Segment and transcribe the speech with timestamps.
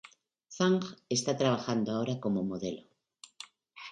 [0.55, 0.83] Zhang
[1.17, 2.83] está trabajando ahora como modelo.